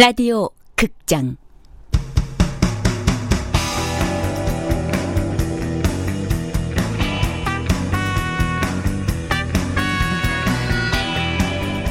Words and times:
라디오 0.00 0.48
극장. 0.76 1.36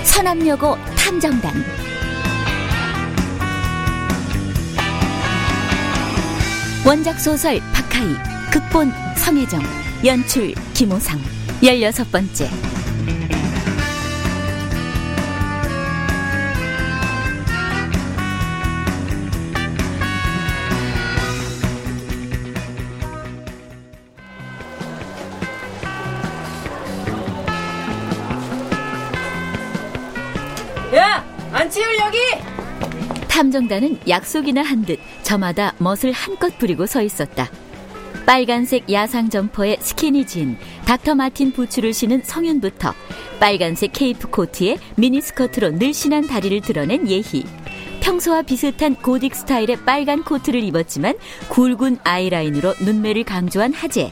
서남여고 0.05 0.77
탐정단. 0.98 1.52
원작 6.88 7.20
소설 7.20 7.59
박하이 7.73 8.16
극본 8.53 8.89
성혜정 9.17 9.62
연출 10.05 10.53
김호상. 10.73 11.20
열여섯 11.62 12.09
번째 12.09 12.49
탐정단은 33.47 33.99
약속이나 34.07 34.61
한 34.61 34.83
듯 34.85 34.99
저마다 35.23 35.73
멋을 35.79 36.11
한껏 36.13 36.57
부리고 36.57 36.85
서 36.85 37.01
있었다. 37.01 37.49
빨간색 38.25 38.91
야상 38.91 39.29
점퍼에 39.29 39.77
스키니진, 39.79 40.57
닥터 40.85 41.15
마틴 41.15 41.51
부츠를 41.51 41.93
신은 41.93 42.21
성윤부터 42.23 42.93
빨간색 43.39 43.91
케이프 43.93 44.29
코트에 44.29 44.77
미니스커트로 44.95 45.71
늘씬한 45.71 46.27
다리를 46.27 46.62
드러낸 46.62 47.09
예희. 47.09 47.45
평소와 48.01 48.41
비슷한 48.43 48.95
고딕 48.95 49.34
스타일의 49.34 49.77
빨간 49.85 50.23
코트를 50.23 50.61
입었지만 50.63 51.15
굵은 51.49 51.99
아이라인으로 52.04 52.76
눈매를 52.82 53.23
강조한 53.23 53.73
하재. 53.73 54.11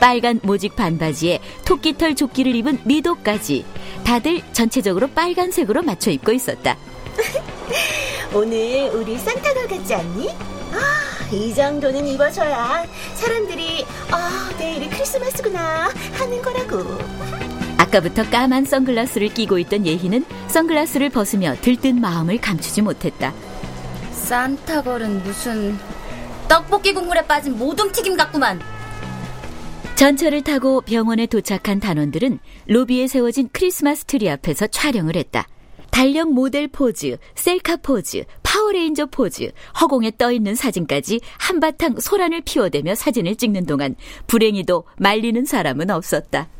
빨간 0.00 0.38
모직 0.42 0.76
반바지에 0.76 1.40
토끼털 1.64 2.14
조끼를 2.14 2.54
입은 2.56 2.80
미도까지 2.84 3.64
다들 4.04 4.42
전체적으로 4.52 5.08
빨간색으로 5.08 5.82
맞춰 5.82 6.10
입고 6.10 6.32
있었다. 6.32 6.76
오늘 8.32 8.90
우리 8.94 9.16
산타가 9.18 9.66
같지 9.66 9.94
않니? 9.94 10.28
아, 10.72 11.32
이 11.32 11.54
정도는 11.54 12.06
입어줘야 12.06 12.84
사람들이 13.14 13.84
아, 14.10 14.50
내일이 14.58 14.88
크리스마스구나 14.90 15.90
하는 16.12 16.42
거라고. 16.42 16.98
아까부터 17.78 18.28
까만 18.30 18.64
선글라스를 18.64 19.28
끼고 19.28 19.58
있던 19.60 19.86
예희는 19.86 20.24
선글라스를 20.48 21.10
벗으며 21.10 21.54
들뜬 21.60 22.00
마음을 22.00 22.38
감추지 22.40 22.82
못했다. 22.82 23.32
산타걸은 24.12 25.22
무슨 25.22 25.78
떡볶이 26.48 26.92
국물에 26.92 27.22
빠진 27.26 27.56
모둠 27.56 27.90
튀김 27.92 28.16
같구만. 28.16 28.60
전철을 29.94 30.42
타고 30.42 30.82
병원에 30.82 31.26
도착한 31.26 31.80
단원들은 31.80 32.38
로비에 32.66 33.06
세워진 33.06 33.48
크리스마스 33.52 34.04
트리 34.04 34.28
앞에서 34.28 34.66
촬영을 34.66 35.16
했다. 35.16 35.46
달력 35.96 36.30
모델 36.30 36.68
포즈, 36.68 37.16
셀카 37.36 37.76
포즈, 37.76 38.24
파워레인저 38.42 39.06
포즈, 39.06 39.50
허공에 39.80 40.12
떠 40.18 40.30
있는 40.30 40.54
사진까지 40.54 41.22
한바탕 41.38 42.00
소란을 42.00 42.42
피워대며 42.42 42.94
사진을 42.94 43.36
찍는 43.36 43.64
동안 43.64 43.96
불행히도 44.26 44.84
말리는 44.98 45.46
사람은 45.46 45.90
없었다. 45.90 46.50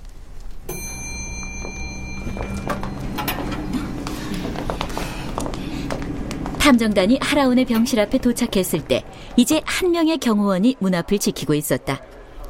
탐정단이 6.59 7.19
하라온의 7.21 7.67
병실 7.67 8.01
앞에 8.01 8.17
도착했을 8.17 8.87
때 8.89 9.05
이제 9.37 9.61
한 9.67 9.91
명의 9.91 10.17
경호원이 10.17 10.77
문 10.79 10.95
앞을 10.95 11.19
지키고 11.19 11.53
있었다. 11.53 12.01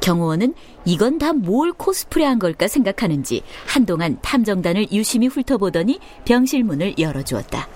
경호원은 0.01 0.53
이건 0.85 1.17
다 1.17 1.33
뭘 1.33 1.71
코스프레한 1.73 2.39
걸까 2.39 2.67
생각하는지 2.67 3.43
한동안 3.67 4.17
탐정단을 4.21 4.91
유심히 4.91 5.27
훑어보더니 5.27 5.99
병실 6.25 6.63
문을 6.63 6.95
열어주었다. 6.97 7.67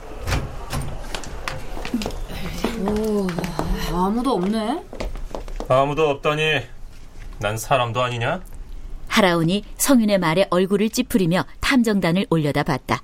오, 2.80 3.28
아무도 3.94 4.32
없네. 4.32 4.84
아무도 5.68 6.10
없다니 6.10 6.42
난 7.40 7.58
사람도 7.58 8.02
아니냐? 8.02 8.42
하라운이 9.08 9.64
성윤의 9.78 10.18
말에 10.20 10.48
얼굴을 10.50 10.90
찌푸리며 10.90 11.46
탐정단을 11.60 12.28
올려다 12.30 12.64
봤다. 12.64 13.02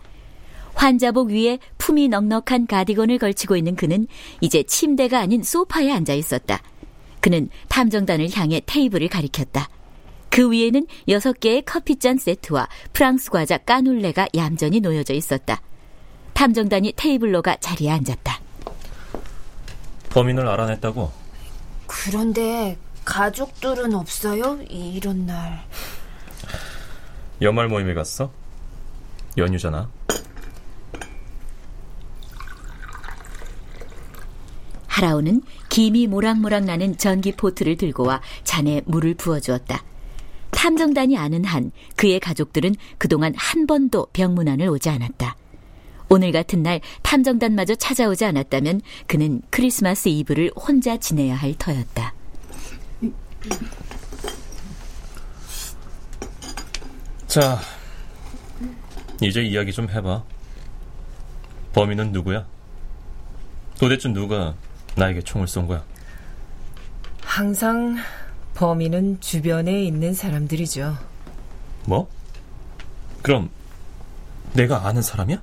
환자복 0.73 1.29
위에 1.29 1.59
품이 1.77 2.07
넉넉한 2.07 2.67
가디건을 2.67 3.17
걸치고 3.17 3.55
있는 3.57 3.75
그는 3.75 4.07
이제 4.41 4.63
침대가 4.63 5.19
아닌 5.19 5.43
소파에 5.43 5.91
앉아 5.91 6.13
있었다. 6.13 6.61
그는 7.27 7.49
탐정단을 7.67 8.29
향해 8.33 8.61
테이블을 8.65 9.09
가리켰다. 9.09 9.67
그 10.29 10.49
위에는 10.49 10.87
여섯 11.09 11.37
개의 11.41 11.63
커피잔 11.63 12.17
세트와 12.17 12.69
프랑스 12.93 13.29
과자 13.29 13.57
까눌레가 13.57 14.29
얌전히 14.33 14.79
놓여져 14.79 15.13
있었다. 15.13 15.61
탐정단이 16.31 16.93
테이블로 16.95 17.41
가 17.41 17.57
자리에 17.57 17.91
앉았다. 17.91 18.39
범인을 20.09 20.47
알아냈다고? 20.47 21.11
그런데 21.85 22.77
가족들은 23.03 23.93
없어요? 23.93 24.61
이런 24.69 25.25
날. 25.25 25.65
연말 27.41 27.67
모임에 27.67 27.93
갔어? 27.93 28.31
연휴잖아. 29.37 29.89
하라오는 34.97 35.41
김이 35.69 36.07
모락모락 36.07 36.65
나는 36.65 36.97
전기 36.97 37.31
포트를 37.31 37.77
들고 37.77 38.03
와 38.03 38.21
잔에 38.43 38.81
물을 38.85 39.13
부어주었다. 39.13 39.83
탐정단이 40.51 41.17
아는 41.17 41.45
한 41.45 41.71
그의 41.95 42.19
가족들은 42.19 42.75
그동안 42.97 43.33
한 43.35 43.67
번도 43.67 44.07
병문안을 44.13 44.67
오지 44.69 44.89
않았다. 44.89 45.35
오늘 46.09 46.31
같은 46.31 46.63
날 46.63 46.81
탐정단마저 47.03 47.75
찾아오지 47.75 48.25
않았다면 48.25 48.81
그는 49.07 49.41
크리스마스 49.49 50.09
이브를 50.09 50.51
혼자 50.55 50.97
지내야 50.97 51.35
할 51.35 51.53
터였다. 51.53 52.13
자, 57.27 57.59
이제 59.21 59.43
이야기 59.43 59.71
좀 59.71 59.89
해봐. 59.89 60.23
범인은 61.73 62.13
누구야? 62.13 62.47
도대체 63.77 64.09
누가 64.09 64.55
나에게 64.97 65.21
총을 65.21 65.47
쏜 65.47 65.67
거야? 65.67 65.83
항상 67.21 67.97
범인은 68.55 69.21
주변에 69.21 69.83
있는 69.83 70.13
사람들이죠. 70.13 70.97
뭐? 71.85 72.09
그럼 73.21 73.49
내가 74.53 74.87
아는 74.87 75.01
사람이야? 75.01 75.41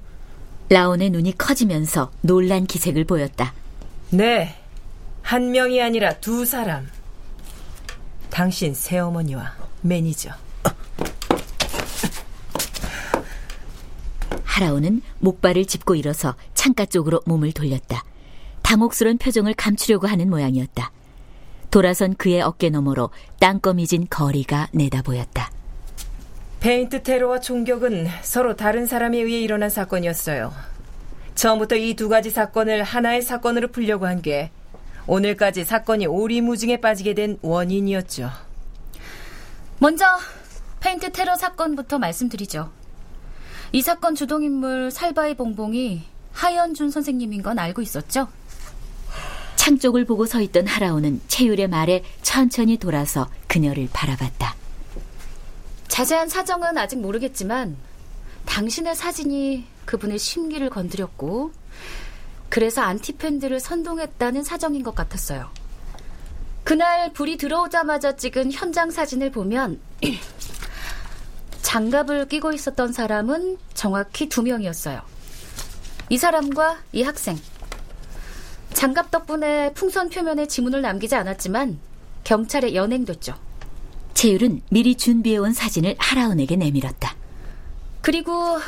라온의 0.70 1.10
눈이 1.10 1.38
커지면서 1.38 2.10
놀란 2.20 2.66
기색을 2.66 3.04
보였다. 3.04 3.52
네, 4.10 4.56
한 5.22 5.52
명이 5.52 5.80
아니라 5.80 6.14
두 6.14 6.44
사람. 6.44 6.88
당신 8.30 8.74
새어머니와 8.74 9.52
매니저. 9.82 10.30
하라오는 14.44 15.02
목발을 15.20 15.66
짚고 15.66 15.94
일어서 15.94 16.34
창가 16.54 16.86
쪽으로 16.86 17.20
몸을 17.26 17.52
돌렸다. 17.52 18.02
당혹스런 18.68 19.18
표정을 19.18 19.54
감추려고 19.54 20.06
하는 20.08 20.28
모양이었다. 20.30 20.90
돌아선 21.70 22.14
그의 22.16 22.40
어깨 22.40 22.70
너머로 22.70 23.10
땅거미진 23.40 24.06
거리가 24.10 24.68
내다 24.72 25.02
보였다. 25.02 25.50
페인트 26.60 27.02
테러와 27.02 27.40
총격은 27.40 28.08
서로 28.22 28.56
다른 28.56 28.86
사람에 28.86 29.18
의해 29.18 29.40
일어난 29.40 29.68
사건이었어요. 29.70 30.52
처음부터 31.34 31.76
이 31.76 31.94
두 31.94 32.08
가지 32.08 32.30
사건을 32.30 32.82
하나의 32.82 33.22
사건으로 33.22 33.68
풀려고 33.68 34.06
한 34.06 34.22
게 34.22 34.50
오늘까지 35.06 35.64
사건이 35.64 36.06
오리무중에 36.06 36.80
빠지게 36.80 37.12
된 37.14 37.38
원인이었죠. 37.42 38.30
먼저 39.78 40.06
페인트 40.80 41.12
테러 41.12 41.36
사건부터 41.36 41.98
말씀드리죠. 41.98 42.70
이 43.72 43.82
사건 43.82 44.14
주동인물 44.14 44.90
살바이 44.90 45.34
봉봉이 45.34 46.04
하연준 46.32 46.90
선생님인 46.90 47.42
건 47.42 47.58
알고 47.58 47.82
있었죠? 47.82 48.28
창 49.64 49.78
쪽을 49.78 50.04
보고 50.04 50.26
서 50.26 50.42
있던 50.42 50.66
하라오는 50.66 51.22
채율의 51.26 51.68
말에 51.68 52.04
천천히 52.20 52.76
돌아서 52.76 53.30
그녀를 53.48 53.88
바라봤다. 53.94 54.54
자세한 55.88 56.28
사정은 56.28 56.76
아직 56.76 57.00
모르겠지만 57.00 57.74
당신의 58.44 58.94
사진이 58.94 59.64
그분의 59.86 60.18
심기를 60.18 60.68
건드렸고 60.68 61.50
그래서 62.50 62.82
안티팬들을 62.82 63.58
선동했다는 63.58 64.42
사정인 64.42 64.82
것 64.82 64.94
같았어요. 64.94 65.48
그날 66.62 67.14
불이 67.14 67.38
들어오자마자 67.38 68.16
찍은 68.16 68.52
현장 68.52 68.90
사진을 68.90 69.30
보면 69.30 69.80
장갑을 71.62 72.28
끼고 72.28 72.52
있었던 72.52 72.92
사람은 72.92 73.56
정확히 73.72 74.28
두 74.28 74.42
명이었어요. 74.42 75.00
이 76.10 76.18
사람과 76.18 76.80
이 76.92 77.02
학생, 77.02 77.38
장갑 78.72 79.10
덕분에 79.10 79.72
풍선 79.74 80.08
표면에 80.08 80.46
지문을 80.46 80.82
남기지 80.82 81.14
않았지만 81.14 81.78
경찰에 82.24 82.74
연행됐죠. 82.74 83.34
채율은 84.14 84.62
미리 84.70 84.96
준비해온 84.96 85.52
사진을 85.52 85.96
하라운에게 85.98 86.56
내밀었다. 86.56 87.14
그리고 88.00 88.58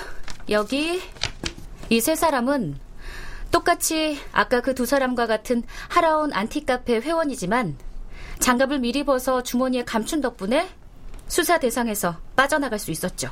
여기 0.48 1.00
이 1.90 2.00
세 2.00 2.14
사람은 2.16 2.76
똑같이 3.50 4.19
아까 4.32 4.60
그 4.60 4.75
두 4.75 4.87
사람과 4.87 5.26
같은 5.26 5.62
하라온 5.88 6.32
안티카페 6.32 6.96
회원이지만 7.00 7.76
장갑을 8.40 8.81
미리 8.81 9.04
벗어 9.04 9.43
주머니에 9.43 9.84
감춘 9.84 10.20
덕분에 10.20 10.69
수사 11.28 11.58
대상에서 11.58 12.16
빠져나갈 12.37 12.78
수 12.78 12.90
있었죠. 12.90 13.31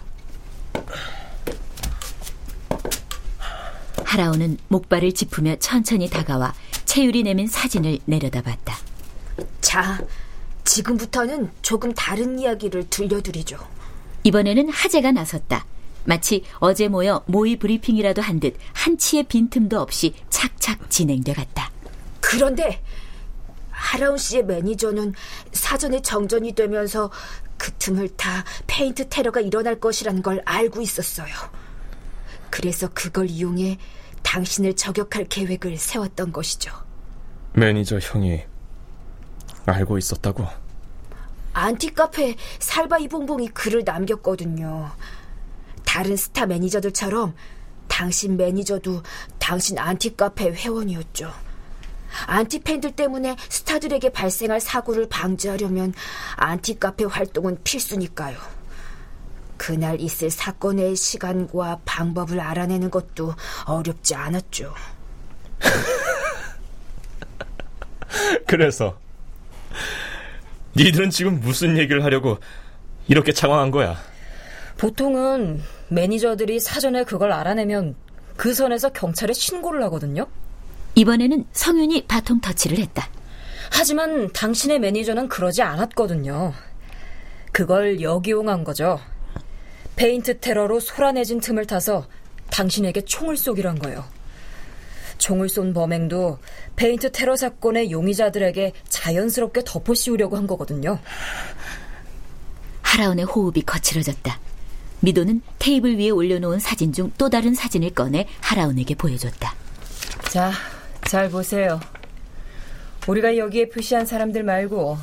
하라온은 4.14 4.58
목발을 4.69 5.12
짚으며 5.12 5.56
천천히 5.56 6.08
다가와 6.08 6.55
채율이 6.84 7.22
내민 7.25 7.46
사진을 7.49 7.99
내려다봤다. 8.05 8.76
자, 9.61 10.00
지금부터는 10.64 11.50
조금 11.62 11.93
다른 11.93 12.38
이야기를 12.38 12.88
들려드리죠. 12.90 13.58
이번에는 14.22 14.69
하재가 14.70 15.12
나섰다. 15.12 15.66
마치 16.05 16.44
어제 16.58 16.88
모여 16.88 17.22
모의 17.26 17.56
브리핑이라도 17.56 18.20
한 18.22 18.38
듯 18.40 18.56
한치의 18.75 19.25
빈틈도 19.25 19.81
없이 19.81 20.14
착착 20.31 20.90
진행돼 20.90 21.32
갔다. 21.32 21.70
그런데 22.20 22.82
하라온 23.70 24.16
씨의 24.16 24.44
매니저는 24.44 25.14
사전에 25.52 26.02
정전이 26.02 26.55
되면서 26.55 27.11
그 27.56 27.72
틈을 27.72 28.11
타 28.16 28.44
페인트 28.66 29.08
테러가 29.08 29.40
일어날 29.40 29.81
것이라는 29.81 30.22
걸 30.22 30.43
알고 30.44 30.81
있었어요. 30.82 31.32
그래서 32.50 32.88
그걸 32.93 33.28
이용해 33.31 33.78
당신을 34.25 34.75
저격할 34.75 35.26
계획을 35.26 35.76
세웠던 35.79 36.32
것이죠. 36.32 36.73
매니저 37.53 38.00
형이 38.00 38.43
알고 39.67 39.99
있었다고? 39.99 40.44
안티카페 41.53 42.35
살바이 42.59 43.06
봉봉이 43.06 43.49
글을 43.49 43.85
남겼거든요. 43.85 44.91
다른 45.85 46.17
스타 46.17 46.47
매니저들처럼 46.47 47.35
당신 47.87 48.37
매니저도 48.37 49.03
당신 49.38 49.79
안티카페 49.79 50.53
회원이었죠. 50.53 51.32
안티팬들 52.26 52.93
때문에 52.93 53.37
스타들에게 53.49 54.11
발생할 54.11 54.61
사고를 54.61 55.09
방지하려면 55.09 55.94
안티카페 56.37 57.05
활동은 57.05 57.59
필수니까요. 57.62 58.37
그날 59.66 59.99
있을 59.99 60.31
사건의 60.31 60.94
시간과 60.94 61.81
방법을 61.87 62.38
알아내는 62.38 62.90
것도 62.90 63.34
어렵지 63.64 64.14
않았죠. 64.14 64.75
그래서 68.46 68.99
니들은 70.76 71.08
지금 71.08 71.40
무슨 71.40 71.78
얘기를 71.78 72.05
하려고 72.05 72.37
이렇게 73.08 73.32
장황한 73.32 73.70
거야? 73.70 73.96
보통은 74.76 75.62
매니저들이 75.88 76.61
사전에 76.61 77.05
그걸 77.05 77.32
알아내면 77.32 77.94
그 78.37 78.52
선에서 78.52 78.90
경찰에 78.90 79.32
신고를 79.32 79.82
하거든요. 79.84 80.26
이번에는 80.94 81.46
성윤이 81.52 82.05
바통 82.06 82.38
터치를 82.43 82.76
했다. 82.76 83.08
하지만 83.72 84.31
당신의 84.31 84.81
매니저는 84.81 85.28
그러지 85.28 85.62
않았거든요. 85.62 86.52
그걸 87.50 88.02
역이용한 88.02 88.64
거죠. 88.64 89.00
페인트 89.96 90.41
테러로 90.41 90.81
소란해진 90.81 91.41
틈을 91.41 91.67
타서 91.67 92.06
당신에게 92.50 93.02
총을 93.02 93.37
쏘기로 93.37 93.69
한 93.69 93.79
거예요. 93.79 94.05
총을 95.19 95.49
쏜 95.49 95.73
범행도 95.73 96.38
페인트 96.76 97.12
테러 97.12 97.37
사건의 97.37 97.91
용의자들에게 97.91 98.73
자연스럽게 98.88 99.62
덮어 99.64 99.94
씌우려고 99.94 100.37
한 100.37 100.46
거거든요. 100.46 100.99
하라운의 102.82 103.25
호흡이 103.25 103.62
거칠어졌다. 103.62 104.38
미도는 105.00 105.43
테이블 105.58 105.99
위에 105.99 106.11
올려놓은 106.11 106.58
사진 106.61 106.93
중 106.93 107.12
또 107.19 107.29
다른 107.29 107.55
사진을 107.55 107.90
꺼내 107.90 108.26
하라운에게 108.40 108.94
보여줬다. 108.97 109.55
자, 110.31 110.52
잘 111.06 111.29
보세요. 111.31 111.81
우리가 113.06 113.37
여기에 113.37 113.69
표시한 113.69 114.06
사람들 114.06 114.43
말고 114.43 114.99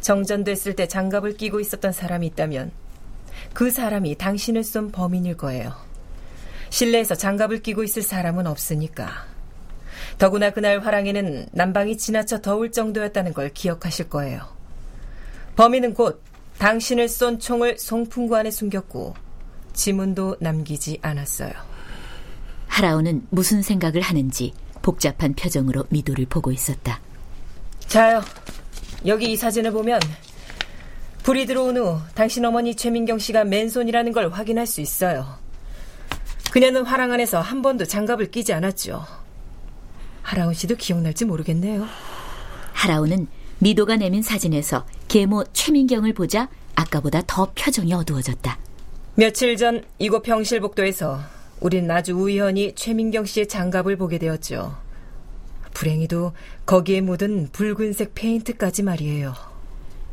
정전됐을 0.00 0.74
때 0.76 0.86
장갑을 0.88 1.36
끼고 1.36 1.60
있었던 1.60 1.92
사람이 1.92 2.26
있다면 2.28 2.70
그 3.52 3.70
사람이 3.70 4.16
당신을 4.16 4.64
쏜 4.64 4.90
범인일 4.90 5.36
거예요. 5.36 5.72
실내에서 6.70 7.14
장갑을 7.14 7.62
끼고 7.62 7.82
있을 7.82 8.02
사람은 8.02 8.46
없으니까. 8.46 9.26
더구나 10.18 10.50
그날 10.50 10.80
화랑에는 10.80 11.48
난방이 11.52 11.98
지나쳐 11.98 12.40
더울 12.40 12.70
정도였다는 12.72 13.34
걸 13.34 13.50
기억하실 13.52 14.08
거예요. 14.08 14.42
범인은 15.56 15.94
곧 15.94 16.22
당신을 16.58 17.08
쏜 17.08 17.38
총을 17.38 17.78
송풍구 17.78 18.36
안에 18.36 18.50
숨겼고 18.50 19.14
지문도 19.72 20.36
남기지 20.40 20.98
않았어요. 21.02 21.52
하라운은 22.68 23.26
무슨 23.30 23.62
생각을 23.62 24.00
하는지 24.00 24.52
복잡한 24.82 25.34
표정으로 25.34 25.86
미도를 25.88 26.26
보고 26.26 26.52
있었다. 26.52 27.00
자요. 27.88 28.22
여기 29.06 29.32
이 29.32 29.36
사진을 29.36 29.72
보면 29.72 30.00
불이 31.30 31.46
들어온 31.46 31.76
후 31.76 32.00
당신 32.16 32.44
어머니 32.44 32.74
최민경 32.74 33.20
씨가 33.20 33.44
맨손이라는 33.44 34.10
걸 34.10 34.30
확인할 34.30 34.66
수 34.66 34.80
있어요. 34.80 35.38
그녀는 36.50 36.84
화랑 36.84 37.12
안에서 37.12 37.40
한 37.40 37.62
번도 37.62 37.84
장갑을 37.84 38.32
끼지 38.32 38.52
않았죠. 38.52 39.06
하라운 40.22 40.54
씨도 40.54 40.74
기억날지 40.74 41.26
모르겠네요. 41.26 41.86
하라운은 42.72 43.28
미도가 43.60 43.94
내민 43.94 44.22
사진에서 44.22 44.84
계모 45.06 45.44
최민경을 45.52 46.14
보자 46.14 46.48
아까보다 46.74 47.22
더 47.28 47.52
표정이 47.54 47.94
어두워졌다. 47.94 48.58
며칠 49.14 49.56
전 49.56 49.84
이곳 50.00 50.24
병실복도에서 50.24 51.20
우린 51.60 51.88
아주 51.92 52.14
우연히 52.14 52.74
최민경 52.74 53.24
씨의 53.24 53.46
장갑을 53.46 53.94
보게 53.94 54.18
되었죠. 54.18 54.76
불행히도 55.74 56.32
거기에 56.66 57.02
묻은 57.02 57.50
붉은색 57.52 58.16
페인트까지 58.16 58.82
말이에요. 58.82 59.32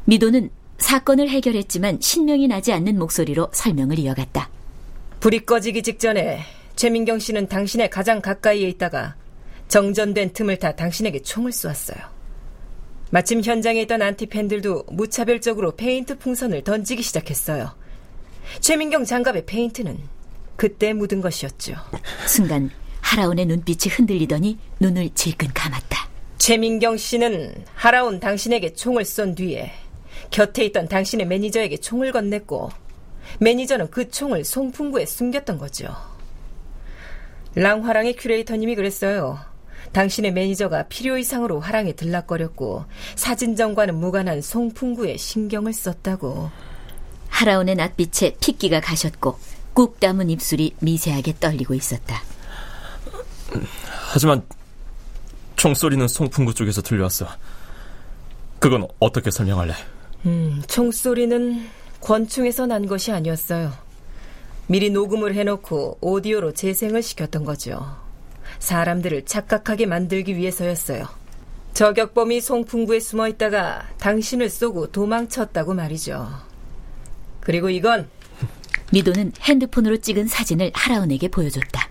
미도는 0.05 0.51
사건을 0.77 1.29
해결했지만 1.29 1.99
신명이 2.01 2.47
나지 2.47 2.71
않는 2.73 2.97
목소리로 2.99 3.49
설명을 3.51 3.99
이어갔다. 3.99 4.49
불이 5.19 5.45
꺼지기 5.45 5.83
직전에 5.83 6.42
최민경 6.75 7.19
씨는 7.19 7.47
당신의 7.47 7.90
가장 7.90 8.21
가까이에 8.21 8.69
있다가 8.69 9.16
정전된 9.68 10.33
틈을 10.33 10.57
타 10.59 10.75
당신에게 10.75 11.21
총을 11.21 11.51
쏘았어요. 11.51 11.97
마침 13.09 13.42
현장에 13.42 13.81
있던 13.81 14.01
안티팬들도 14.01 14.85
무차별적으로 14.92 15.75
페인트 15.75 16.18
풍선을 16.19 16.63
던지기 16.63 17.01
시작했어요. 17.01 17.73
최민경 18.59 19.06
장갑의 19.06 19.45
페인트는 19.45 19.97
그때 20.56 20.94
묻은 20.94 21.21
것이었죠. 21.21 21.75
순간 22.28 22.69
하라온의 23.01 23.45
눈빛이 23.45 23.94
흔들리더니 23.94 24.57
눈을 24.80 25.09
질끈 25.16 25.49
감았다. 25.54 26.07
최민경 26.37 26.97
씨는 26.97 27.66
하라온 27.75 28.19
당신에게 28.19 28.73
총을 28.73 29.06
쏜 29.06 29.35
뒤에 29.35 29.71
곁에 30.30 30.66
있던 30.66 30.88
당신의 30.88 31.28
매니저에게 31.28 31.78
총을 31.78 32.12
건넸고 32.12 32.69
매니저는 33.40 33.92
그 33.92 34.09
총을 34.09 34.44
송풍구에 34.44 35.06
숨겼던 35.06 35.57
거죠. 35.57 35.95
랑화랑의 37.56 38.16
큐레이터님이 38.16 38.76
그랬어요. 38.76 39.40
당신의 39.92 40.33
매니저가 40.33 40.83
필요 40.83 41.18
이상으로 41.18 41.59
화랑에 41.59 41.94
들락거렸고 41.94 42.86
사진전과는 43.16 43.95
무관한 43.95 44.42
송풍구에 44.42 45.18
신경을 45.18 45.74
썼다고. 45.74 46.52
하라온의 47.30 47.76
낯빛에 47.76 48.36
핏기가 48.40 48.80
가셨고 48.80 49.38
꾹 49.74 50.00
다문 49.99 50.30
입술이 50.30 50.76
미세하게 50.80 51.36
떨리고 51.40 51.74
있었다. 51.74 52.21
하지만 54.12 54.44
총소리는 55.56 56.07
송풍구 56.07 56.54
쪽에서 56.54 56.81
들려왔어. 56.81 57.28
그건 58.59 58.88
어떻게 59.00 59.31
설명할래? 59.31 59.74
음, 60.26 60.62
총소리는 60.68 61.68
권총에서 62.02 62.66
난 62.66 62.86
것이 62.88 63.12
아니었어요. 63.12 63.71
미리 64.68 64.90
녹음을 64.90 65.33
해놓고 65.33 66.00
오디오로 66.02 66.54
재생을 66.54 67.02
시켰던 67.02 67.45
거죠. 67.45 67.95
사람들을 68.59 69.26
착각하게 69.26 69.86
만들기 69.86 70.36
위해서였어요. 70.36 71.07
저격범이 71.74 72.42
송풍구에 72.42 73.00
숨어 73.00 73.28
있다가 73.28 73.88
당신을 74.00 74.50
쏘고 74.50 74.92
도망쳤다고 74.92 75.74
말이죠. 75.74 76.28
그리고 77.40 77.69
이건 77.69 78.09
미도는 78.92 79.33
핸드폰으로 79.42 79.97
찍은 79.97 80.28
사진을 80.28 80.71
하라운에게 80.74 81.28
보여줬다. 81.30 81.88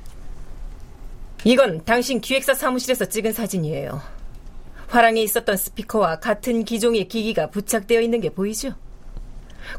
이건 1.45 1.85
당신 1.85 2.21
기획사 2.21 2.52
사무실에서 2.52 3.04
찍은 3.04 3.33
사진이에요. 3.33 4.15
화랑에 4.88 5.20
있었던 5.22 5.56
스피커와 5.56 6.20
같은 6.20 6.64
기종의 6.64 7.08
기기가 7.08 7.50
부착되어 7.50 8.00
있는 8.00 8.20
게 8.20 8.30
보이죠? 8.30 8.74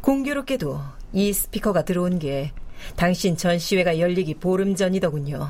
공교롭게도 0.02 0.80
이 1.14 1.32
스피커가 1.34 1.86
들어온 1.86 2.20
게 2.20 2.52
당신 2.96 3.38
전시회가 3.38 4.00
열리기 4.00 4.36
보름 4.36 4.76
전이더군요. 4.76 5.50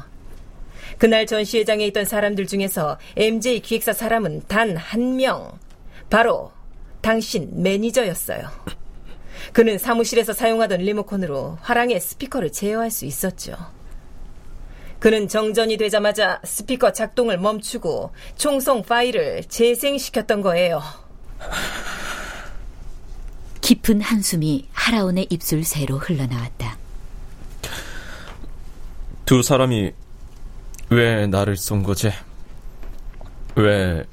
그날 0.97 1.25
전시회장에 1.25 1.85
있던 1.87 2.05
사람들 2.05 2.47
중에서 2.47 2.97
MJ 3.15 3.59
기획사 3.61 3.93
사람은 3.93 4.43
단 4.47 4.77
한 4.77 5.15
명. 5.17 5.51
바로 6.09 6.51
당신 7.01 7.61
매니저였어요. 7.61 8.47
그는 9.53 9.77
사무실에서 9.77 10.33
사용하던 10.33 10.81
리모컨으로 10.81 11.57
화랑의 11.61 11.99
스피커를 11.99 12.51
제어할 12.51 12.91
수 12.91 13.05
있었죠. 13.05 13.55
그는 14.99 15.27
정전이 15.27 15.77
되자마자 15.77 16.41
스피커 16.43 16.93
작동을 16.93 17.37
멈추고 17.37 18.11
총성 18.35 18.83
파일을 18.83 19.43
재생시켰던 19.43 20.41
거예요. 20.41 20.81
깊은 23.61 24.01
한숨이 24.01 24.67
하라온의 24.71 25.27
입술 25.29 25.63
새로 25.63 25.97
흘러나왔다. 25.97 26.77
두 29.25 29.43
사람이 29.43 29.91
왜 30.89 31.27
나를 31.27 31.57
쏜 31.57 31.83
거지? 31.83 32.11
왜 33.55 34.05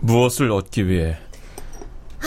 무엇을 0.00 0.50
얻기 0.52 0.88
위해? 0.88 1.16
아, 2.20 2.26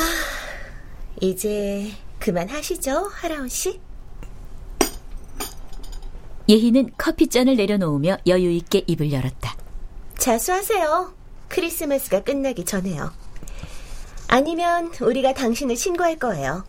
이제 1.22 1.91
그만하시죠, 2.20 3.10
하라온 3.12 3.48
씨. 3.48 3.79
예희는 6.50 6.91
커피잔을 6.97 7.55
내려놓으며 7.55 8.17
여유 8.27 8.51
있게 8.51 8.83
입을 8.88 9.12
열었다. 9.12 9.55
자수하세요. 10.17 11.13
크리스마스가 11.47 12.23
끝나기 12.23 12.65
전에요. 12.65 13.12
아니면 14.27 14.91
우리가 15.01 15.33
당신을 15.33 15.75
신고할 15.75 16.17
거예요. 16.17 16.63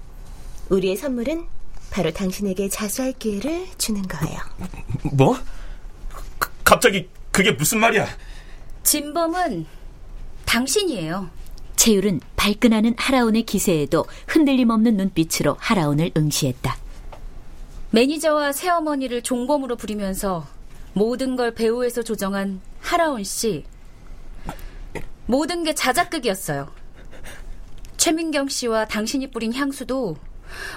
우리의 0.69 0.97
선물은 0.97 1.47
바로 1.91 2.11
당신에게 2.11 2.69
자수할 2.69 3.13
기회를 3.13 3.67
주는 3.79 4.03
거예요. 4.03 4.39
뭐? 5.13 5.39
가, 6.39 6.51
갑자기 6.65 7.09
그게 7.31 7.53
무슨 7.53 7.81
말이야? 7.81 8.07
진범은 8.83 9.67
당신이에요. 10.45 11.31
채율은 11.77 12.21
발끈하는 12.37 12.95
하라온의 12.97 13.45
기세에도 13.45 14.07
흔들림 14.27 14.71
없는 14.71 14.97
눈빛으로 14.97 15.57
하라온을 15.59 16.13
응시했다. 16.17 16.77
매니저와 17.95 18.51
새어머니를 18.51 19.23
종범으로 19.23 19.77
부리면서 19.77 20.49
모든 20.95 21.37
걸 21.37 21.55
배우에서 21.55 22.03
조정한 22.03 22.61
하라온 22.81 23.23
씨. 23.23 23.65
모든 25.27 25.63
게 25.63 25.77
자작극이었어요. 25.77 26.73
최민경 27.97 28.49
씨와 28.49 28.87
당신이 28.87 29.31
뿌린 29.31 29.55
향수도 29.55 30.17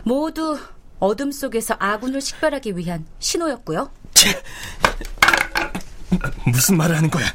모두 0.04 0.60
어둠 1.00 1.32
속에서 1.32 1.76
아군을 1.80 2.22
식별하기 2.22 2.78
위한 2.78 3.08
신호였고요. 3.18 3.90
무슨 6.46 6.78
말을 6.78 6.98
하는 6.98 7.10
거야? 7.10 7.26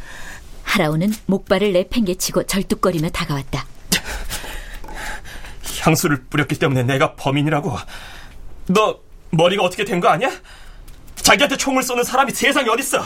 하라온은 0.62 1.12
목발을 1.27 1.73
내팽개치고 1.73 2.45
절뚝거리며 2.45 3.11
다가왔다. 3.11 3.67
향수를 5.81 6.27
뿌렸기 6.31 6.61
때문에 6.61 6.85
내가 6.85 7.17
범인이라고. 7.17 7.77
너 8.69 9.01
머리가 9.33 9.62
어떻게 9.65 9.85
된 9.85 10.01
거 10.01 10.09
아니야? 10.09 10.31
자기한테 11.17 11.57
총을 11.57 11.83
쏘는 11.83 12.05
사람이 12.05 12.33
세상에 12.33 12.69
어딨어? 12.69 13.03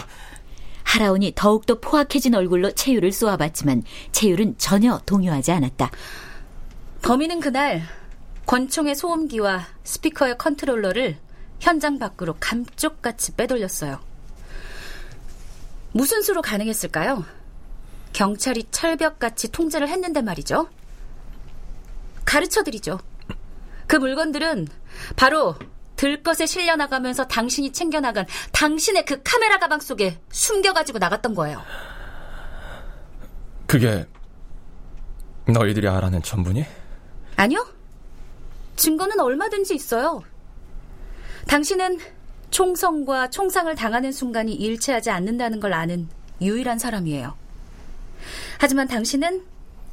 하라온이 0.84 1.32
더욱더 1.34 1.78
포악해진 1.80 2.34
얼굴로 2.34 2.72
채율을 2.72 3.12
쏘아봤지만 3.12 3.82
채율은 4.12 4.56
전혀 4.58 4.98
동요하지 5.04 5.52
않았다. 5.52 5.90
범인은 7.02 7.40
그날 7.40 7.82
권총의 8.46 8.94
소음기와 8.94 9.66
스피커의 9.84 10.38
컨트롤러를 10.38 11.18
현장 11.60 11.98
밖으로 11.98 12.36
감쪽같이 12.40 13.32
빼돌렸어요. 13.34 14.00
무슨 15.92 16.22
수로 16.22 16.42
가능했을까요? 16.42 17.24
경찰이 18.12 18.64
철벽같이 18.70 19.50
통제를 19.50 19.88
했는데 19.88 20.22
말이죠. 20.22 20.68
가르쳐드리죠. 22.24 23.00
그 23.86 23.96
물건들은 23.96 24.68
바로 25.16 25.56
들것에 25.96 26.46
실려나가면서 26.46 27.26
당신이 27.26 27.72
챙겨나간 27.72 28.26
당신의 28.52 29.04
그 29.04 29.20
카메라 29.24 29.58
가방 29.58 29.80
속에 29.80 30.18
숨겨가지고 30.30 30.98
나갔던 30.98 31.34
거예요. 31.34 31.62
그게 33.66 34.06
너희들이 35.46 35.88
알아낸 35.88 36.22
전부니? 36.22 36.64
아니요. 37.36 37.66
증거는 38.76 39.18
얼마든지 39.20 39.74
있어요. 39.74 40.22
당신은 41.46 41.98
총성과 42.50 43.30
총상을 43.30 43.74
당하는 43.74 44.12
순간이 44.12 44.52
일치하지 44.54 45.10
않는다는 45.10 45.60
걸 45.60 45.72
아는 45.72 46.08
유일한 46.40 46.78
사람이에요. 46.78 47.34
하지만 48.58 48.88
당신은 48.88 49.44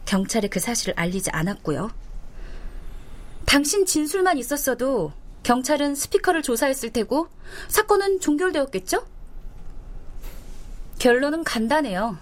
경찰에 0.06 0.48
그 0.48 0.60
사실을 0.60 0.94
알리지 0.98 1.32
않았고요. 1.32 1.92
당신 3.46 3.86
진술만 3.86 4.38
있었어도 4.38 5.14
경찰은 5.44 5.96
스피커를 5.96 6.42
조사했을 6.42 6.92
테고 6.92 7.28
사건은 7.68 8.20
종결되었겠죠? 8.20 9.06
결론은 11.00 11.44
간단해요. 11.44 12.18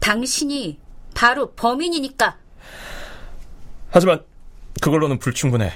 당신이 0.00 0.78
바로 1.14 1.52
범인이니까. 1.52 2.36
하지만 3.90 4.24
그걸로는 4.82 5.18
불충분해. 5.18 5.72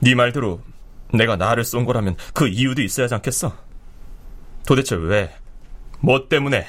네 0.00 0.14
말대로 0.14 0.60
내가 1.12 1.36
나를 1.36 1.64
쏜 1.64 1.84
거라면 1.84 2.16
그 2.32 2.48
이유도 2.48 2.82
있어야 2.82 3.04
하지 3.04 3.14
않겠어? 3.14 3.56
도대체 4.66 4.94
왜? 4.94 5.34
뭐 6.00 6.28
때문에? 6.28 6.66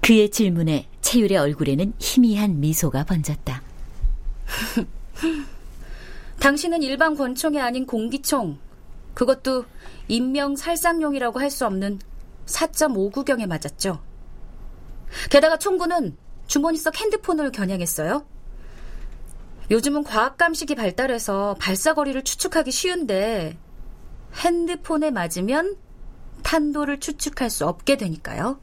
그의 0.00 0.30
질문에 0.30 0.88
채율의 1.00 1.38
얼굴에는 1.38 1.92
희미한 1.98 2.60
미소가 2.60 3.04
번졌다. 3.04 3.62
당신은 6.42 6.82
일반 6.82 7.14
권총이 7.14 7.60
아닌 7.60 7.86
공기총, 7.86 8.58
그것도 9.14 9.64
인명 10.08 10.56
살상용이라고 10.56 11.38
할 11.38 11.50
수 11.50 11.64
없는 11.66 12.00
4.5구경에 12.46 13.46
맞았죠. 13.46 14.02
게다가 15.30 15.56
총구는 15.56 16.16
주머니 16.48 16.78
속 16.78 16.98
핸드폰을 16.98 17.52
겨냥했어요. 17.52 18.26
요즘은 19.70 20.02
과학 20.02 20.36
감식이 20.36 20.74
발달해서 20.74 21.54
발사거리를 21.60 22.20
추측하기 22.24 22.72
쉬운데 22.72 23.56
핸드폰에 24.34 25.12
맞으면 25.12 25.76
탄도를 26.42 26.98
추측할 26.98 27.50
수 27.50 27.68
없게 27.68 27.96
되니까요. 27.96 28.58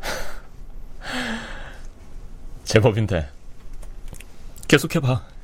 제법인데. 2.62 3.28
계속해봐. 4.68 5.35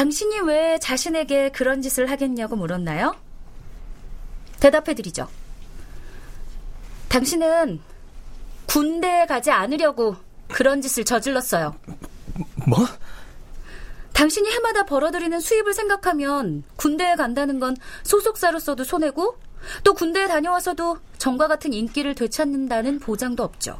당신이 0.00 0.40
왜 0.46 0.78
자신에게 0.78 1.50
그런 1.50 1.82
짓을 1.82 2.10
하겠냐고 2.10 2.56
물었나요? 2.56 3.14
대답해드리죠. 4.58 5.28
당신은 7.10 7.82
군대에 8.64 9.26
가지 9.26 9.50
않으려고 9.50 10.16
그런 10.48 10.80
짓을 10.80 11.04
저질렀어요. 11.04 11.76
뭐? 12.66 12.78
당신이 14.14 14.50
해마다 14.50 14.86
벌어들이는 14.86 15.38
수입을 15.38 15.74
생각하면 15.74 16.64
군대에 16.76 17.14
간다는 17.14 17.60
건 17.60 17.76
소속사로서도 18.02 18.84
손해고 18.84 19.36
또 19.84 19.92
군대에 19.92 20.28
다녀와서도 20.28 20.96
정과 21.18 21.46
같은 21.46 21.74
인기를 21.74 22.14
되찾는다는 22.14 23.00
보장도 23.00 23.42
없죠. 23.42 23.78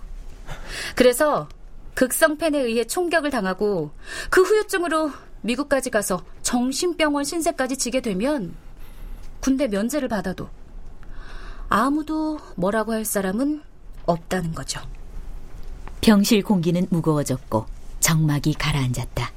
그래서 0.97 1.49
극성 1.95 2.37
팬에 2.37 2.59
의해 2.61 2.87
총격을 2.87 3.31
당하고 3.31 3.93
그 4.29 4.43
후유증으로 4.43 5.13
미국까지 5.43 5.91
가서 5.91 6.23
정신병원 6.43 7.25
신세까지 7.25 7.77
지게 7.77 8.01
되면 8.01 8.55
군대 9.41 9.69
면제를 9.69 10.09
받아도 10.09 10.49
아무도 11.69 12.39
뭐라고 12.57 12.93
할 12.93 13.05
사람은 13.05 13.63
없다는 14.05 14.53
거죠. 14.53 14.81
병실 16.01 16.43
공기는 16.43 16.87
무거워졌고 16.91 17.67
정막이 18.01 18.55
가라앉았다. 18.55 19.33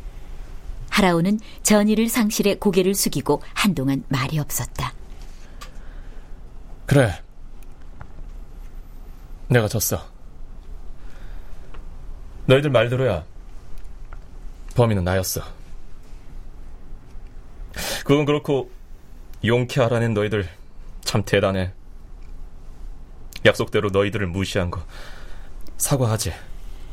하라오는 0.89 1.39
전의를 1.63 2.09
상실해 2.09 2.55
고개를 2.55 2.95
숙이고 2.95 3.41
한동안 3.53 4.03
말이 4.09 4.39
없었다. 4.39 4.93
그래. 6.85 7.21
내가 9.47 9.67
졌어. 9.67 10.03
너희들 12.45 12.69
말대로야. 12.71 13.23
범인은 14.75 15.03
나였어. 15.03 15.41
그건 18.03 18.25
그렇고 18.25 18.69
용케 19.45 19.81
알아낸 19.81 20.13
너희들 20.13 20.47
참 21.01 21.23
대단해. 21.25 21.71
약속대로 23.45 23.89
너희들을 23.89 24.27
무시한 24.27 24.71
거 24.71 24.81
사과하지. 25.77 26.33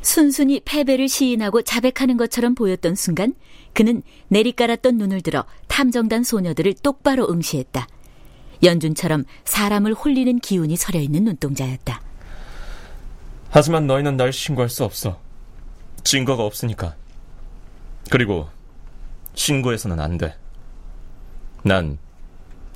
순순히 0.01 0.61
패배를 0.65 1.07
시인하고 1.07 1.61
자백하는 1.61 2.17
것처럼 2.17 2.55
보였던 2.55 2.95
순간 2.95 3.33
그는 3.73 4.01
내리깔았던 4.29 4.97
눈을 4.97 5.21
들어 5.21 5.45
탐정단 5.67 6.23
소녀들을 6.23 6.73
똑바로 6.81 7.29
응시했다. 7.29 7.87
연준처럼 8.63 9.23
사람을 9.45 9.93
홀리는 9.93 10.39
기운이 10.39 10.75
서려 10.75 10.99
있는 10.99 11.23
눈동자였다. 11.23 12.01
하지만 13.49 13.87
너희는 13.87 14.17
날 14.17 14.33
신고할 14.33 14.69
수 14.69 14.83
없어. 14.83 15.19
증거가 16.03 16.43
없으니까. 16.43 16.95
그리고 18.09 18.49
신고해서는 19.35 19.99
안 19.99 20.17
돼. 20.17 20.35
난 21.63 21.97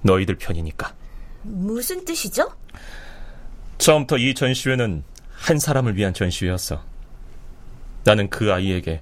너희들 0.04 0.36
편이니까. 0.36 0.94
무슨 1.44 2.04
뜻이죠? 2.06 2.52
처음부터 3.78 4.18
이 4.18 4.34
전시회는 4.34 5.04
한 5.32 5.60
사람을 5.60 5.96
위한 5.98 6.14
전시회였어. 6.14 6.82
나는 8.04 8.30
그 8.30 8.54
아이에게 8.54 9.02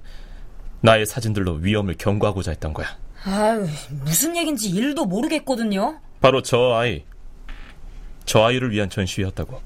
나의 0.80 1.06
사진들로 1.06 1.54
위험을 1.54 1.94
경고하고자 1.98 2.50
했던 2.52 2.72
거야. 2.74 2.86
아유, 3.24 3.66
무슨 4.04 4.36
얘긴지 4.36 4.68
일도 4.70 5.06
모르겠거든요. 5.06 6.00
바로 6.20 6.42
저 6.42 6.74
아이. 6.74 7.04
저 8.26 8.42
아이를 8.44 8.70
위한 8.70 8.90
전시회였다고. 8.90 9.60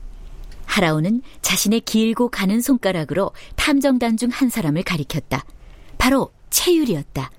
하라오는 0.67 1.23
자신의 1.43 1.81
길고 1.81 2.29
가는 2.29 2.61
손가락으로 2.61 3.33
탐정단 3.57 4.17
중 4.17 4.31
한 4.31 4.51
사람을 4.51 4.83
가리켰다. 4.83 5.45
바로 5.97 6.33
채율이었다. 6.51 7.31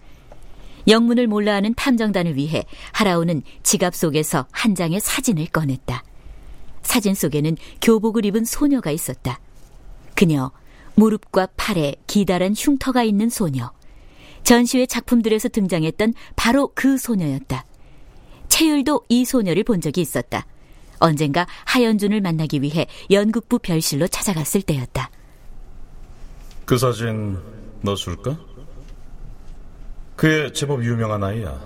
영문을 0.89 1.27
몰라 1.27 1.53
하는 1.53 1.74
탐정단을 1.75 2.36
위해 2.36 2.65
하라오는 2.93 3.43
지갑 3.63 3.96
속에서 3.96 4.48
한 4.51 4.75
장의 4.75 5.00
사진을 5.00 5.46
꺼냈다. 5.48 6.03
사진 6.81 7.13
속에는 7.13 7.55
교복을 7.81 8.25
입은 8.25 8.46
소녀가 8.46 8.91
있었다. 8.91 9.39
그녀, 10.15 10.51
무릎과 10.96 11.50
팔에 11.55 11.96
기다란 12.08 12.53
흉터가 12.58 13.03
있는 13.03 13.29
소녀. 13.29 13.72
전시회 14.43 14.86
작품들에서 14.86 15.50
등장했던 15.50 16.13
바로 16.36 16.72
그 16.74 16.98
소녀였다. 16.98 17.65
채율도 18.48 19.05
이 19.10 19.24
소녀를 19.24 19.63
본 19.63 19.79
적이 19.79 20.01
있었다. 20.01 20.46
언젠가 21.00 21.48
하연준을 21.65 22.19
만나기 22.19 22.62
위해 22.62 22.88
연극부 23.12 23.60
별실로 23.60 24.08
찾아갔을 24.08 24.62
때였다. 24.62 25.10
그 26.65 26.77
사진 26.77 27.38
너 27.81 27.96
줄까? 27.96 28.38
그애 30.19 30.51
제법 30.51 30.83
유명한 30.83 31.23
아이야. 31.23 31.57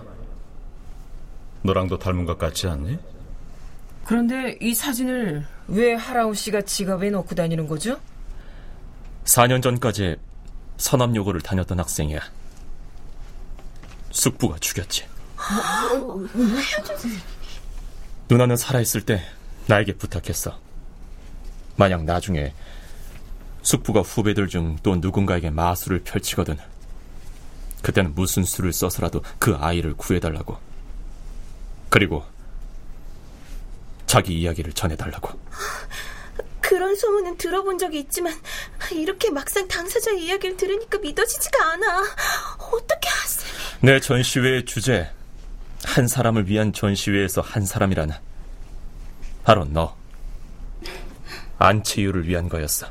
너랑도 1.63 1.97
닮은 1.97 2.25
것 2.25 2.37
같지 2.37 2.67
않니? 2.67 2.99
그런데 4.05 4.59
이 4.61 4.75
사진을 4.75 5.43
왜 5.69 5.95
하라우 5.95 6.35
씨가 6.35 6.61
지갑에 6.61 7.09
넣고 7.09 7.33
다니는 7.33 7.67
거죠? 7.67 7.99
4년 9.25 9.63
전까지 9.63 10.17
선암요고를 10.77 11.41
다녔던 11.41 11.79
학생이야. 11.79 12.19
숙부가 14.11 14.57
죽였지. 14.59 15.07
누나는 18.29 18.55
살아있을 18.55 19.01
때 19.01 19.23
나에게 19.65 19.93
부탁했어. 19.93 20.59
만약 21.75 22.03
나중에 22.03 22.53
숙부가 23.63 24.01
후배들 24.01 24.47
중 24.47 24.77
또 24.83 24.95
누군가에게 24.95 25.49
마술을 25.49 26.03
펼치거든. 26.03 26.57
그때는 27.83 28.15
무슨 28.15 28.43
수를 28.43 28.73
써서라도 28.73 29.21
그 29.37 29.55
아이를 29.55 29.93
구해달라고. 29.93 30.57
그리고 31.89 32.25
자기 34.07 34.39
이야기를 34.39 34.73
전해달라고. 34.73 35.39
그런 36.61 36.95
소문은 36.95 37.37
들어본 37.37 37.77
적이 37.77 37.99
있지만 37.99 38.33
이렇게 38.91 39.29
막상 39.29 39.67
당사자의 39.67 40.25
이야기를 40.25 40.57
들으니까 40.57 40.97
믿어지지가 40.97 41.71
않아. 41.73 42.03
어떻게 42.71 43.09
하세요? 43.09 43.53
내 43.81 43.99
전시회의 43.99 44.65
주제 44.65 45.11
한 45.83 46.07
사람을 46.07 46.47
위한 46.47 46.71
전시회에서 46.71 47.41
한 47.41 47.65
사람이라는 47.65 48.15
바로 49.43 49.65
너 49.65 49.95
안치유를 51.59 52.27
위한 52.27 52.47
거였어. 52.49 52.87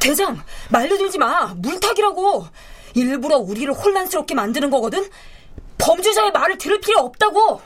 대장, 0.00 0.42
말려들지 0.68 1.18
마. 1.18 1.54
물타기라고. 1.54 2.48
일부러 2.94 3.38
우리를 3.38 3.72
혼란스럽게 3.72 4.34
만드는 4.34 4.70
거거든. 4.70 5.08
범죄자의 5.78 6.32
말을 6.32 6.58
들을 6.58 6.80
필요 6.80 7.00
없다고. 7.00 7.60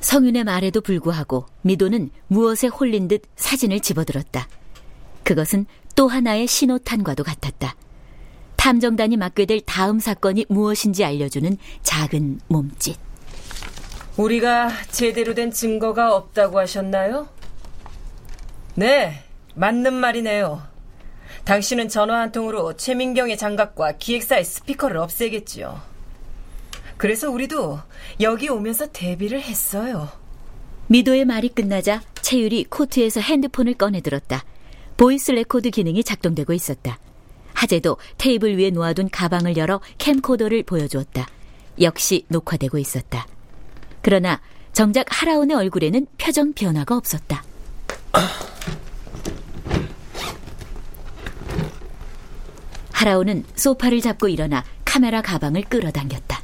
성윤의 0.00 0.44
말에도 0.44 0.80
불구하고 0.80 1.46
미도는 1.62 2.10
무엇에 2.26 2.66
홀린 2.66 3.08
듯 3.08 3.22
사진을 3.36 3.80
집어들었다. 3.80 4.48
그것은 5.22 5.66
또 5.94 6.08
하나의 6.08 6.46
신호탄과도 6.46 7.22
같았다. 7.22 7.76
탐정단이 8.56 9.16
맡게 9.16 9.46
될 9.46 9.60
다음 9.60 9.98
사건이 9.98 10.46
무엇인지 10.48 11.04
알려주는 11.04 11.56
작은 11.82 12.40
몸짓. 12.48 12.96
우리가 14.16 14.70
제대로 14.90 15.34
된 15.34 15.50
증거가 15.50 16.14
없다고 16.14 16.58
하셨나요? 16.58 17.28
네, 18.74 19.22
맞는 19.54 19.94
말이네요. 19.94 20.62
당신은 21.44 21.88
전화 21.88 22.20
한 22.20 22.32
통으로 22.32 22.76
최민경의 22.76 23.36
장갑과 23.36 23.92
기획사의 23.98 24.44
스피커를 24.44 24.96
없애겠지요. 24.98 25.80
그래서 26.96 27.30
우리도 27.30 27.80
여기 28.20 28.48
오면서 28.48 28.86
대비를 28.92 29.40
했어요. 29.40 30.08
미도의 30.86 31.24
말이 31.24 31.48
끝나자 31.48 32.00
채율이 32.20 32.64
코트에서 32.64 33.20
핸드폰을 33.20 33.74
꺼내들었다. 33.74 34.44
보이스 34.96 35.32
레코드 35.32 35.70
기능이 35.70 36.04
작동되고 36.04 36.52
있었다. 36.52 36.98
하재도 37.54 37.96
테이블 38.18 38.56
위에 38.56 38.70
놓아둔 38.70 39.10
가방을 39.10 39.56
열어 39.56 39.80
캠코더를 39.98 40.62
보여주었다. 40.62 41.26
역시 41.80 42.24
녹화되고 42.28 42.78
있었다. 42.78 43.26
그러나 44.00 44.40
정작 44.72 45.06
하라온의 45.08 45.56
얼굴에는 45.56 46.06
표정 46.18 46.52
변화가 46.52 46.96
없었다. 46.96 47.42
하라온은 53.06 53.44
소파를 53.56 54.00
잡고 54.00 54.28
일어나 54.28 54.64
카메라 54.84 55.22
가방을 55.22 55.62
끌어당겼다. 55.62 56.40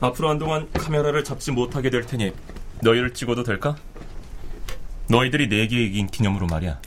앞으로 0.00 0.30
한동안 0.30 0.68
카메라를 0.72 1.24
잡지 1.24 1.50
못하게 1.52 1.90
될 1.90 2.06
테니 2.06 2.32
너희를 2.82 3.12
찍어도 3.12 3.42
될까? 3.42 3.76
너희들이 5.08 5.48
내게 5.48 5.84
이긴 5.84 6.06
기념으로 6.06 6.46
말이야. 6.46 6.80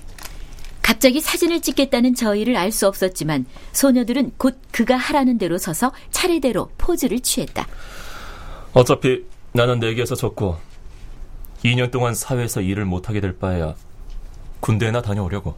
갑자기 0.81 1.21
사진을 1.21 1.61
찍겠다는 1.61 2.15
저희를 2.15 2.55
알 2.57 2.71
수 2.71 2.87
없었지만 2.87 3.45
소녀들은 3.71 4.33
곧 4.37 4.59
그가 4.71 4.95
하라는 4.95 5.37
대로 5.37 5.57
서서 5.57 5.91
차례대로 6.11 6.71
포즈를 6.77 7.19
취했다. 7.19 7.67
어차피 8.73 9.25
나는 9.51 9.79
내게서 9.79 10.15
졌고 10.15 10.57
2년 11.63 11.91
동안 11.91 12.15
사회에서 12.15 12.61
일을 12.61 12.85
못하게 12.85 13.21
될 13.21 13.37
바에야 13.37 13.75
군대나 14.59 15.01
다녀오려고. 15.01 15.55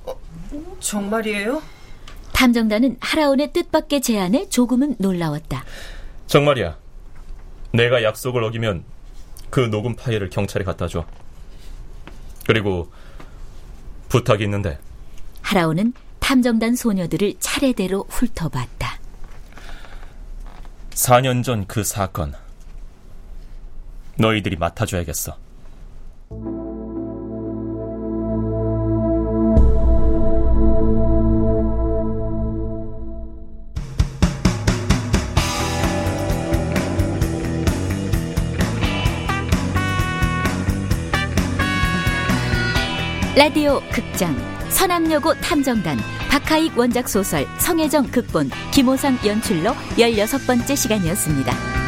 정말이에요? 0.79 1.61
탐정단은 2.35 2.97
하라온의 2.99 3.53
뜻밖의 3.53 4.01
제안에 4.01 4.49
조금은 4.49 4.95
놀라웠다. 4.99 5.63
정말이야. 6.27 6.77
내가 7.71 8.03
약속을 8.03 8.43
어기면 8.43 8.83
그 9.49 9.61
녹음 9.61 9.95
파일을 9.95 10.29
경찰에 10.29 10.65
갖다 10.65 10.87
줘. 10.87 11.05
그리고 12.45 12.91
부탁이 14.09 14.43
있는데. 14.43 14.77
하라온은 15.43 15.93
탐정단 16.19 16.75
소녀들을 16.75 17.35
차례대로 17.39 18.05
훑어봤다. 18.09 18.99
4년 20.91 21.41
전 21.43 21.65
그 21.67 21.83
사건. 21.85 22.33
너희들이 24.17 24.57
맡아줘야겠어. 24.57 25.37
라디오 43.37 43.81
극장 43.91 44.33
서남여고 44.69 45.33
탐정단 45.41 45.97
박하익 46.29 46.77
원작 46.77 47.09
소설 47.09 47.45
성혜정 47.57 48.09
극본 48.11 48.49
김호상 48.73 49.19
연출로 49.25 49.71
16번째 49.97 50.73
시간이었습니다. 50.73 51.84